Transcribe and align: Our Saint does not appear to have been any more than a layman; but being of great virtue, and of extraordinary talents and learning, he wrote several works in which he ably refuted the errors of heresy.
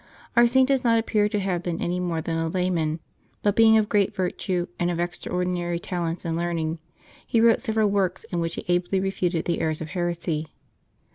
Our 0.35 0.47
Saint 0.47 0.67
does 0.67 0.83
not 0.83 0.97
appear 0.97 1.29
to 1.29 1.39
have 1.39 1.61
been 1.61 1.79
any 1.79 1.99
more 1.99 2.21
than 2.23 2.39
a 2.39 2.47
layman; 2.47 2.99
but 3.43 3.55
being 3.55 3.77
of 3.77 3.87
great 3.87 4.15
virtue, 4.15 4.65
and 4.79 4.89
of 4.89 4.99
extraordinary 4.99 5.77
talents 5.79 6.25
and 6.25 6.35
learning, 6.35 6.79
he 7.27 7.39
wrote 7.39 7.61
several 7.61 7.87
works 7.91 8.23
in 8.31 8.39
which 8.39 8.55
he 8.55 8.65
ably 8.67 8.99
refuted 8.99 9.45
the 9.45 9.61
errors 9.61 9.79
of 9.79 9.89
heresy. 9.89 10.47